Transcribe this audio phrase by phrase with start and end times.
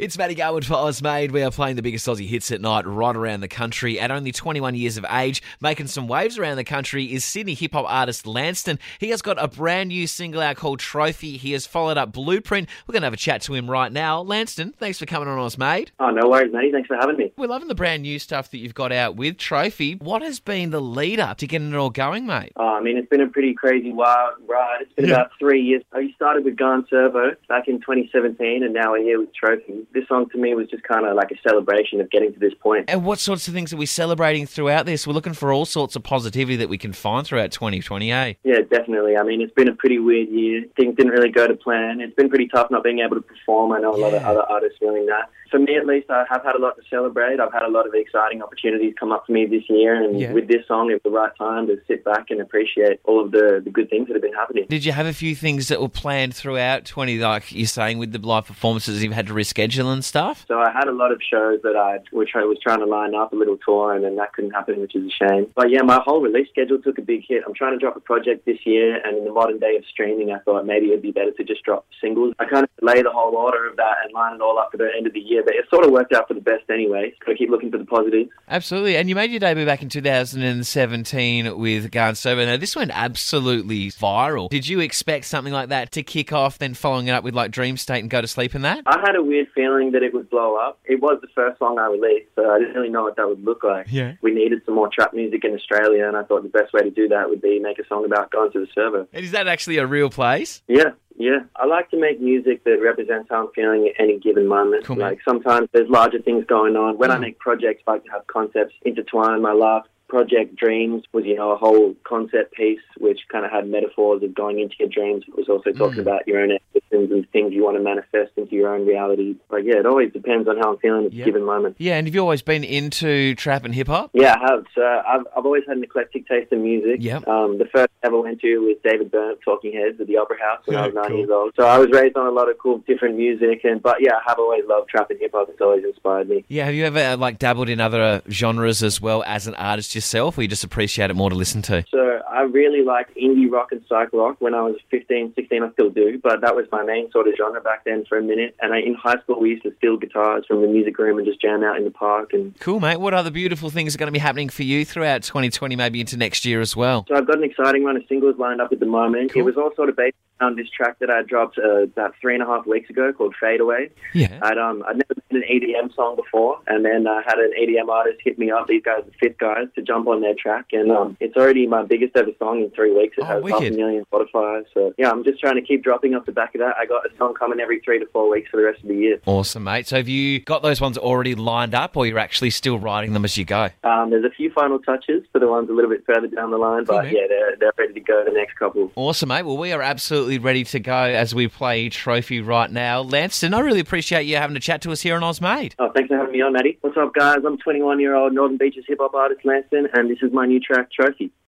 [0.00, 1.30] It's Matty Garwood for Ozmade.
[1.30, 4.00] We are playing the biggest Aussie hits at night right around the country.
[4.00, 7.74] At only 21 years of age, making some waves around the country is Sydney hip
[7.74, 8.78] hop artist Lanstan.
[8.98, 11.36] He has got a brand new single out called Trophy.
[11.36, 12.70] He has followed up Blueprint.
[12.86, 14.24] We're going to have a chat to him right now.
[14.24, 15.90] Lanstan, thanks for coming on Ozmade.
[16.00, 16.72] Oh, no worries, Matty.
[16.72, 17.34] Thanks for having me.
[17.36, 19.96] We're loving the brand new stuff that you've got out with Trophy.
[19.96, 22.52] What has been the lead up to getting it all going, mate?
[22.56, 24.78] Oh, I mean, it's been a pretty crazy wild ride.
[24.80, 25.82] It's been about three years.
[25.92, 29.86] Oh, I started with Garn Servo back in 2017, and now we're here with Trophy.
[29.92, 32.54] This song to me was just kind of like a celebration of getting to this
[32.60, 32.84] point.
[32.88, 35.06] And what sorts of things are we celebrating throughout this?
[35.06, 38.34] We're looking for all sorts of positivity that we can find throughout 2020, eh?
[38.44, 39.16] Yeah, definitely.
[39.16, 40.64] I mean, it's been a pretty weird year.
[40.76, 42.00] Things didn't really go to plan.
[42.00, 43.72] It's been pretty tough not being able to perform.
[43.72, 45.30] I know a lot of other artists feeling that.
[45.50, 47.40] For me, at least, I have had a lot to celebrate.
[47.40, 50.32] I've had a lot of exciting opportunities come up for me this year, and Yeah.
[50.32, 53.60] with this song, it's the right time to sit back and appreciate all of the,
[53.64, 54.66] the good things that have been happening.
[54.68, 58.12] Did you have a few things that were planned throughout 20, like you're saying with
[58.12, 60.44] the live performances, you've had to reschedule and stuff?
[60.46, 63.14] So I had a lot of shows that I was trying, was trying to line
[63.14, 65.46] up a little tour, and then that couldn't happen, which is a shame.
[65.56, 67.42] But yeah, my whole release schedule took a big hit.
[67.46, 70.30] I'm trying to drop a project this year, and in the modern day of streaming,
[70.32, 72.34] I thought maybe it'd be better to just drop singles.
[72.38, 74.76] I kind of delay the whole order of that and line it all up for
[74.76, 77.12] the end of the year, but it sort of worked out for the best anyway.
[77.24, 78.30] Got to keep looking for the positives.
[78.48, 78.96] Absolutely.
[78.96, 82.44] And you made your debut back in 2017 with Garn Servo.
[82.44, 84.48] Now, this went absolutely viral.
[84.48, 87.50] Did you expect something like that to kick off, then following it up with like
[87.50, 88.82] Dream State and Go to Sleep and that?
[88.86, 90.78] I had a weird feeling that it would blow up.
[90.84, 93.44] It was the first song I released, so I didn't really know what that would
[93.44, 93.86] look like.
[93.90, 94.14] Yeah.
[94.22, 96.90] We needed some more trap music in Australia, and I thought the best way to
[96.90, 99.06] do that would be make a song about going to the server.
[99.12, 100.62] And is that actually a real place?
[100.68, 101.40] Yeah, yeah.
[101.56, 104.86] I like to make music that represents how I'm feeling at any given moment.
[104.86, 106.96] Cool, like sometimes there's larger things going on.
[106.98, 107.20] When I Mm.
[107.20, 109.42] make projects, I like to have concepts intertwined.
[109.42, 113.68] My last project, Dreams, was you know a whole concept piece which kind of had
[113.68, 115.24] metaphors of going into your dreams.
[115.28, 116.06] It was also talking Mm.
[116.08, 116.50] about your own
[116.92, 119.36] ambitions and things you want to manifest into your own reality.
[119.48, 121.22] But yeah, it always depends on how I'm feeling at Yeah.
[121.22, 121.76] a given moment.
[121.78, 124.10] Yeah, and have you always been into trap and hip hop?
[124.12, 124.64] Yeah, I have.
[124.74, 126.96] So I've, I've always had an eclectic taste in music.
[127.00, 127.26] Yep.
[127.28, 130.36] Um, the first I ever went to was David Byrne, Talking Heads at the Opera
[130.40, 131.18] House when I was nine cool.
[131.18, 131.52] years old.
[131.58, 134.20] So I was raised on a lot of cool different music, and but yeah, I
[134.30, 135.48] have always loved trap and hip hop.
[135.50, 136.44] It's always inspired me.
[136.48, 139.54] Yeah, have you ever uh, like dabbled in other uh, genres as well as an
[139.56, 141.84] artist yourself, or you just appreciate it more to listen to?
[141.90, 145.62] So I really liked indie rock and psych rock when I was 15, 16.
[145.62, 148.22] I still do, but that was my main sort of genre back then for a
[148.22, 148.56] minute.
[148.60, 151.26] And I, in high school, we used to steal guitars from the music room and
[151.26, 152.32] just jam out in the park.
[152.32, 152.98] And Cool, mate.
[152.98, 156.16] What other beautiful things are going to be happening for you throughout 2020, maybe into
[156.16, 157.04] next year as well?
[157.08, 159.32] so I've got an exciting run of singles lined up at the moment.
[159.32, 159.42] Cool.
[159.42, 162.34] It was all sort of based on this track that I dropped uh, about three
[162.34, 163.90] and a half weeks ago called Fade Away.
[164.14, 164.38] Yeah.
[164.42, 167.88] I'd um I'd never been an EDM song before, and then I had an EDM
[167.88, 168.66] artist hit me up.
[168.66, 171.82] These guys, the fifth guys, to jump on their track, and um it's already my
[171.84, 173.16] biggest ever song in three weeks.
[173.18, 174.64] It Oh, has half a million Spotify.
[174.74, 176.74] So yeah, I'm just trying to keep dropping off the back of that.
[176.78, 178.94] I got a song coming every three to four weeks for the rest of the
[178.96, 179.20] year.
[179.26, 179.86] Awesome, mate.
[179.88, 183.24] So have you got those ones already lined up, or you're actually still writing them
[183.24, 183.68] as you go?
[183.84, 186.58] Um, there's a few final touches for the ones a little bit further down the
[186.58, 187.14] line, Cool, but man.
[187.14, 188.90] yeah, they're they're ready to go the next couple.
[188.96, 189.42] Awesome, mate.
[189.42, 193.02] Well, we are absolutely ready to go as we play Trophy right now.
[193.02, 195.74] Lanstan, I really appreciate you having a chat to us here on Ozmade.
[195.78, 196.78] Oh, thanks for having me on, Matty.
[196.80, 197.38] What's up, guys?
[197.46, 200.60] I'm 21 year old Northern Beaches hip hop artist Lanstan, and this is my new
[200.60, 201.30] track, Trophy.